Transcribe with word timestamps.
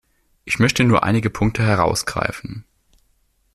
Ich 0.45 0.57
möchte 0.57 0.83
nur 0.83 1.03
einige 1.03 1.29
Punkte 1.29 1.61
herausgreifen. 1.61 2.65